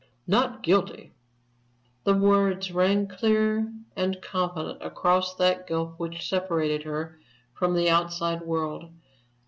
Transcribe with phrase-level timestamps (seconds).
[0.25, 1.13] "Not Guilty."
[2.05, 7.19] The words rang clear and confident, across that gulf which separated her
[7.53, 8.89] from the outside world.